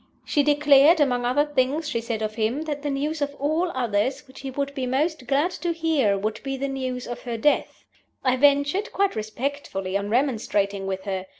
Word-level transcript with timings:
She 0.25 0.41
declared, 0.41 0.99
among 0.99 1.25
other 1.27 1.45
things 1.45 1.87
she 1.87 2.01
said 2.01 2.23
of 2.23 2.33
him, 2.33 2.63
that 2.63 2.81
the 2.81 2.89
news 2.89 3.21
of 3.21 3.35
all 3.35 3.69
others 3.75 4.25
which 4.27 4.39
he 4.39 4.49
would 4.49 4.73
be 4.73 4.87
most 4.87 5.27
glad 5.27 5.51
to 5.51 5.71
hear 5.73 6.17
would 6.17 6.41
be 6.41 6.57
the 6.57 6.67
news 6.67 7.05
of 7.05 7.21
her 7.21 7.37
death. 7.37 7.85
I 8.23 8.35
ventured, 8.35 8.91
quite 8.91 9.15
respectfully, 9.15 9.95
on 9.95 10.09
remonstrating 10.09 10.87
with 10.87 11.03
her. 11.03 11.27